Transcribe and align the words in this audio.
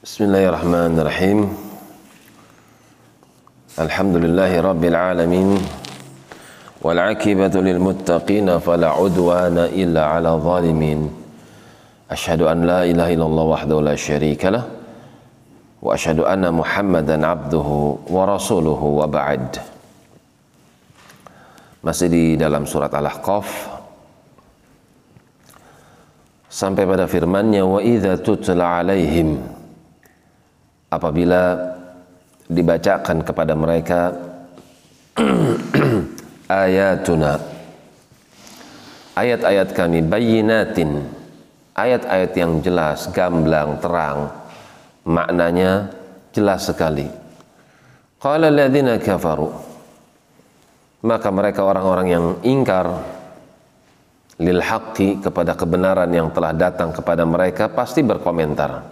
بسم 0.00 0.32
الله 0.32 0.48
الرحمن 0.48 0.96
الرحيم. 0.96 1.38
الحمد 3.84 4.16
لله 4.16 4.52
رب 4.64 4.84
العالمين 4.84 5.60
والعاقبة 6.80 7.54
للمتقين 7.60 8.48
فلا 8.64 8.88
عدوان 8.96 9.58
إلا 9.68 10.02
على 10.04 10.28
الظالمين. 10.40 11.00
أشهد 12.16 12.40
أن 12.48 12.64
لا 12.64 12.80
إله 12.88 13.12
إلا 13.12 13.26
الله 13.28 13.44
وحده 13.44 13.76
لا 13.92 13.92
شريك 13.92 14.40
له 14.48 14.64
وأشهد 15.84 16.24
أن 16.24 16.48
محمدا 16.48 17.20
عبده 17.20 17.68
ورسوله 18.08 18.80
وبعد. 19.04 19.60
Masih 21.84 22.08
di 22.08 22.40
dalam 22.40 22.64
surat 22.64 22.88
Al-Ahqaf. 22.96 23.68
Sampai 26.48 26.88
pada 26.88 27.04
firman-Nya 27.04 27.68
wa 27.68 27.84
idza 27.84 28.16
tutla 28.16 28.80
alaihim 28.80 29.59
apabila 30.90 31.56
dibacakan 32.50 33.22
kepada 33.22 33.54
mereka 33.54 34.10
ayatuna 36.50 37.38
ayat-ayat 39.14 39.68
kami 39.70 40.02
bayinatin 40.02 41.06
ayat-ayat 41.78 42.32
yang 42.34 42.58
jelas 42.60 43.06
gamblang 43.14 43.78
terang 43.78 44.40
maknanya 45.06 45.88
jelas 46.34 46.68
sekali. 46.68 47.08
Qala 48.20 48.52
alladziina 48.52 49.00
kafaru. 49.00 49.48
Maka 51.00 51.28
mereka 51.32 51.64
orang-orang 51.64 52.06
yang 52.12 52.24
ingkar 52.44 52.92
lil 54.36 54.60
haqqi 54.60 55.24
kepada 55.24 55.56
kebenaran 55.56 56.12
yang 56.12 56.28
telah 56.28 56.52
datang 56.52 56.92
kepada 56.92 57.24
mereka 57.24 57.72
pasti 57.72 58.04
berkomentar 58.04 58.84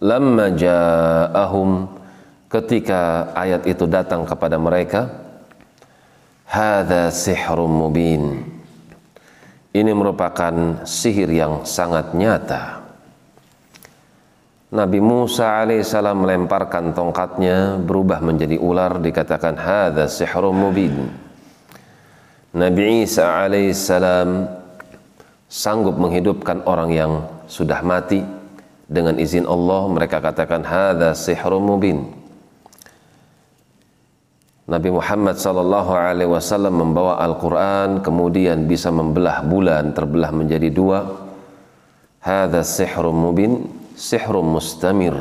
lamma 0.00 0.48
ja'ahum 0.56 1.84
ketika 2.48 3.30
ayat 3.36 3.68
itu 3.68 3.84
datang 3.84 4.24
kepada 4.24 4.56
mereka 4.56 5.12
hadza 6.48 7.12
sihrum 7.12 7.70
mubin. 7.70 8.42
Ini 9.70 9.92
merupakan 9.94 10.82
sihir 10.82 11.30
yang 11.30 11.62
sangat 11.62 12.10
nyata. 12.16 12.82
Nabi 14.74 14.98
Musa 14.98 15.62
alaihissalam 15.62 16.26
melemparkan 16.26 16.90
tongkatnya 16.90 17.78
berubah 17.78 18.18
menjadi 18.18 18.58
ular 18.58 18.98
dikatakan 18.98 19.54
hadza 19.54 20.10
sihrum 20.10 20.58
mubin. 20.58 21.06
Nabi 22.50 23.06
Isa 23.06 23.46
alaihissalam 23.46 24.50
sanggup 25.46 26.02
menghidupkan 26.02 26.66
orang 26.66 26.90
yang 26.90 27.12
sudah 27.46 27.78
mati 27.86 28.39
dengan 28.90 29.14
izin 29.22 29.46
Allah 29.46 29.86
mereka 29.86 30.18
katakan 30.18 30.66
hadza 30.66 31.14
sihrum 31.14 31.62
mubin. 31.62 32.10
Nabi 34.66 34.90
Muhammad 34.90 35.38
sallallahu 35.38 35.90
alaihi 35.94 36.30
wasallam 36.30 36.78
membawa 36.78 37.22
Al-Qur'an 37.22 38.02
kemudian 38.02 38.66
bisa 38.66 38.90
membelah 38.90 39.46
bulan 39.46 39.94
terbelah 39.94 40.34
menjadi 40.34 40.74
dua. 40.74 41.06
Hadza 42.18 42.66
sihrum 42.66 43.14
mubin 43.14 43.70
sihrum 43.94 44.58
mustamir. 44.58 45.14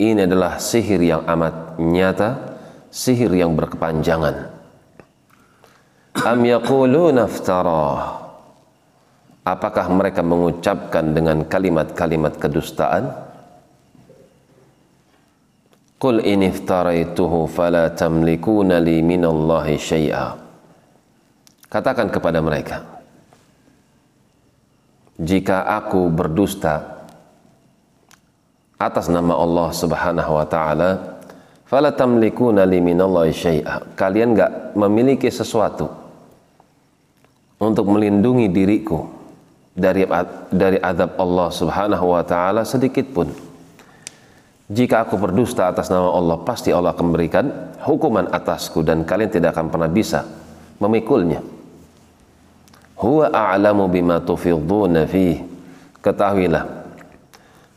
Ini 0.00 0.24
adalah 0.24 0.56
sihir 0.56 0.98
yang 1.04 1.22
amat 1.28 1.78
nyata, 1.78 2.58
sihir 2.88 3.30
yang 3.36 3.54
berkepanjangan. 3.54 4.50
Am 6.16 6.40
yaquluna. 6.42 7.28
Apakah 9.42 9.90
mereka 9.90 10.22
mengucapkan 10.22 11.10
dengan 11.10 11.42
kalimat-kalimat 11.42 12.38
kedustaan? 12.38 13.10
Qul 15.98 16.22
in 16.22 16.46
iftaraituhu 16.46 17.50
fala 17.50 17.90
tamlikuna 17.90 18.78
li 18.78 19.02
minallahi 19.02 19.74
syai'a. 19.74 20.38
Katakan 21.66 22.06
kepada 22.10 22.38
mereka, 22.38 22.86
jika 25.18 25.66
aku 25.66 26.06
berdusta 26.10 27.06
atas 28.78 29.06
nama 29.06 29.38
Allah 29.38 29.70
Subhanahu 29.70 30.32
wa 30.38 30.46
taala 30.46 30.90
fala 31.66 31.94
tamlikuna 31.94 32.66
li 32.66 32.82
minallahi 32.82 33.30
syai'a 33.30 33.94
kalian 33.94 34.34
enggak 34.34 34.50
memiliki 34.74 35.30
sesuatu 35.30 35.86
untuk 37.62 37.86
melindungi 37.86 38.50
diriku 38.50 39.21
dari 39.72 40.04
dari 40.52 40.78
azab 40.78 41.16
Allah 41.16 41.48
Subhanahu 41.48 42.06
wa 42.12 42.22
taala 42.22 42.62
sedikit 42.68 43.08
pun 43.12 43.28
jika 44.68 45.04
aku 45.04 45.16
berdusta 45.16 45.68
atas 45.68 45.88
nama 45.88 46.12
Allah 46.12 46.36
pasti 46.44 46.72
Allah 46.72 46.92
akan 46.92 47.12
memberikan 47.12 47.44
hukuman 47.84 48.28
atasku 48.28 48.84
dan 48.84 49.04
kalian 49.08 49.32
tidak 49.32 49.56
akan 49.56 49.72
pernah 49.72 49.88
bisa 49.88 50.28
memikulnya 50.76 51.40
huwa 53.00 53.32
a'lamu 53.32 53.88
bima 53.88 54.20
tufiduna 54.20 55.08
fi 55.08 55.40
ketahuilah 56.04 56.82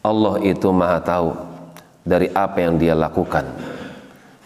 Allah 0.05 0.37
itu 0.45 0.69
maha 0.69 1.01
tahu 1.01 1.33
dari 2.05 2.29
apa 2.29 2.61
yang 2.61 2.77
dia 2.77 2.93
lakukan. 2.93 3.41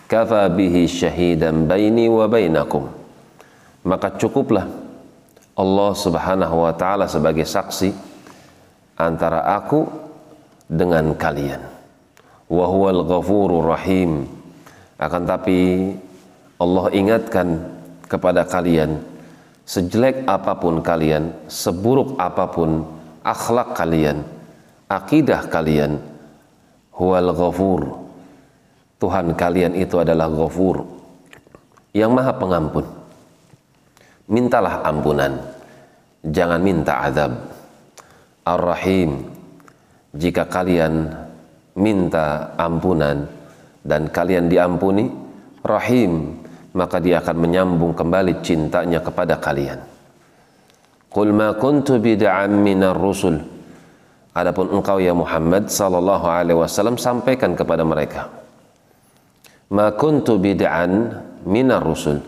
Kafa 0.07 0.47
bihi 0.47 0.87
syahidan 0.87 1.67
baini 1.67 2.07
wa 2.07 2.25
bainakum. 2.31 2.87
Maka 3.83 4.15
cukuplah 4.15 4.65
Allah 5.59 5.91
subhanahu 5.91 6.55
wa 6.63 6.71
ta'ala 6.71 7.03
sebagai 7.11 7.43
saksi 7.43 7.91
antara 8.95 9.43
aku 9.59 9.83
dengan 10.71 11.11
kalian. 11.19 11.59
Wa 12.47 12.65
huwal 12.71 13.03
ghafurur 13.03 13.75
rahim. 13.75 14.23
Akan 14.95 15.27
tapi 15.27 15.91
Allah 16.63 16.85
ingatkan 16.95 17.59
kepada 18.07 18.47
kalian 18.47 19.03
sejelek 19.67 20.23
apa 20.31 20.55
pun 20.55 20.79
kalian, 20.79 21.35
seburuk 21.51 22.15
apa 22.15 22.47
pun 22.47 22.87
akhlak 23.27 23.75
kalian, 23.75 24.23
akidah 24.89 25.45
kalian 25.45 26.01
huwal 26.89 27.31
ghafur 27.31 27.81
Tuhan 28.99 29.31
kalian 29.37 29.77
itu 29.79 29.95
adalah 30.01 30.27
ghafur 30.27 30.83
yang 31.95 32.11
maha 32.11 32.35
pengampun 32.35 32.83
mintalah 34.29 34.85
ampunan 34.85 35.41
jangan 36.23 36.61
minta 36.61 37.03
azab 37.03 37.33
ar-rahim 38.45 39.25
jika 40.13 40.45
kalian 40.45 41.09
minta 41.75 42.53
ampunan 42.55 43.25
dan 43.83 44.07
kalian 44.13 44.47
diampuni 44.47 45.09
rahim 45.65 46.39
maka 46.77 47.01
dia 47.01 47.19
akan 47.19 47.37
menyambung 47.41 47.97
kembali 47.97 48.45
cintanya 48.45 49.01
kepada 49.01 49.41
kalian 49.41 49.81
Qul 51.09 51.33
ma 51.33 51.57
kuntu 51.57 51.97
bid'an 51.97 52.53
minar 52.53 52.93
rusul 52.93 53.41
Adapun 54.39 54.69
engkau 54.69 55.01
ya 55.01 55.11
Muhammad 55.11 55.73
sallallahu 55.73 56.25
alaihi 56.29 56.55
wasallam 56.55 57.01
sampaikan 57.01 57.57
kepada 57.57 57.81
mereka. 57.81 58.29
Ma 59.73 59.89
kuntu 59.91 60.37
bid'an 60.37 61.17
minar 61.49 61.81
rusul. 61.81 62.21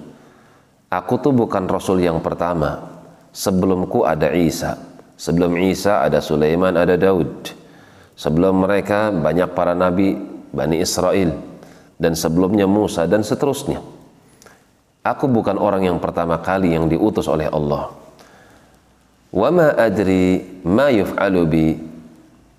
Aku 0.91 1.15
tuh 1.23 1.31
bukan 1.31 1.71
rasul 1.71 2.03
yang 2.03 2.19
pertama. 2.19 2.83
Sebelumku 3.31 4.03
ada 4.03 4.27
Isa. 4.35 4.75
Sebelum 5.15 5.55
Isa 5.55 6.03
ada 6.03 6.19
Sulaiman, 6.19 6.75
ada 6.75 6.99
Daud. 6.99 7.55
Sebelum 8.19 8.67
mereka 8.67 9.07
banyak 9.07 9.55
para 9.55 9.71
nabi 9.71 10.19
Bani 10.51 10.83
Israel 10.83 11.31
dan 11.95 12.11
sebelumnya 12.11 12.67
Musa 12.67 13.07
dan 13.07 13.23
seterusnya. 13.23 13.79
Aku 15.01 15.31
bukan 15.31 15.55
orang 15.55 15.87
yang 15.87 15.97
pertama 16.03 16.35
kali 16.43 16.75
yang 16.75 16.91
diutus 16.91 17.25
oleh 17.31 17.47
Allah. 17.47 17.95
Wa 19.31 19.47
ma 19.47 19.71
adri 19.79 20.43
ma 20.67 20.91
yuf'alu 20.91 21.47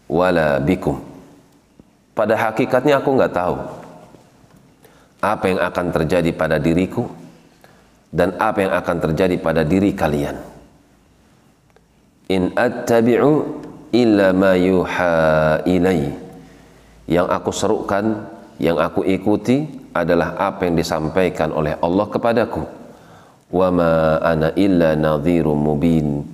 wala 0.08 0.56
bikum. 0.56 1.04
Pada 2.16 2.32
hakikatnya 2.48 2.96
aku 2.96 3.12
nggak 3.12 3.34
tahu 3.36 3.56
apa 5.20 5.44
yang 5.52 5.60
akan 5.60 5.86
terjadi 6.00 6.32
pada 6.32 6.56
diriku 6.56 7.21
dan 8.12 8.36
apa 8.36 8.68
yang 8.68 8.72
akan 8.76 8.96
terjadi 9.08 9.36
pada 9.40 9.64
diri 9.64 9.96
kalian. 9.96 10.36
In 12.28 12.52
attabi'u 12.52 13.32
illa 13.96 14.36
ma 14.36 14.52
yuha 14.52 15.16
ilai. 15.64 16.12
Yang 17.08 17.26
aku 17.32 17.50
serukan, 17.50 18.04
yang 18.60 18.76
aku 18.78 19.02
ikuti 19.08 19.64
adalah 19.96 20.36
apa 20.38 20.68
yang 20.68 20.76
disampaikan 20.76 21.50
oleh 21.56 21.74
Allah 21.80 22.06
kepadaku. 22.06 22.62
Wa 23.52 23.68
ma 23.72 24.20
ana 24.20 24.52
illa 24.54 24.92
nadhirum 24.92 25.56
mubin. 25.56 26.24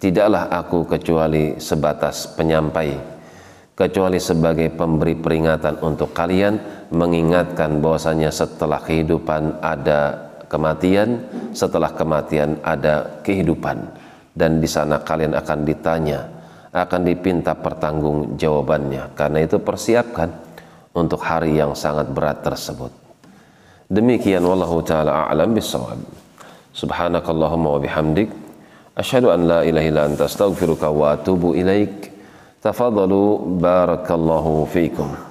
Tidaklah 0.00 0.48
aku 0.48 0.88
kecuali 0.88 1.60
sebatas 1.60 2.28
penyampai 2.34 3.18
kecuali 3.78 4.18
sebagai 4.18 4.74
pemberi 4.74 5.14
peringatan 5.14 5.78
untuk 5.86 6.10
kalian 6.10 6.58
mengingatkan 6.90 7.78
bahwasanya 7.78 8.34
setelah 8.34 8.82
kehidupan 8.82 9.62
ada 9.62 10.27
kematian, 10.48 11.22
setelah 11.52 11.92
kematian 11.92 12.58
ada 12.64 13.22
kehidupan 13.22 13.78
dan 14.34 14.58
di 14.58 14.66
sana 14.66 14.98
kalian 15.02 15.36
akan 15.36 15.58
ditanya 15.62 16.20
akan 16.72 17.00
dipinta 17.04 17.56
pertanggungjawabannya. 17.56 19.16
Karena 19.16 19.38
itu 19.42 19.56
persiapkan 19.58 20.30
untuk 20.94 21.20
hari 21.24 21.56
yang 21.56 21.72
sangat 21.72 22.10
berat 22.12 22.44
tersebut. 22.44 22.92
Demikian 23.88 24.44
wallahu 24.44 24.84
taala 24.84 25.26
a'lam 25.26 25.56
bisawab. 25.56 25.96
Subhanakallahumma 26.76 27.68
wa 27.74 27.80
bihamdik 27.80 28.28
asyhadu 28.94 29.32
an 29.32 29.40
la 29.48 29.60
ilaha 29.64 29.86
illa 29.88 30.02
anta 30.06 30.28
astaghfiruka 30.28 30.92
wa 30.92 31.16
atubu 31.16 31.56
ilaik. 31.56 32.12
Tafadhalu 32.60 33.58
barakallahu 33.62 34.66
fiikum. 34.68 35.27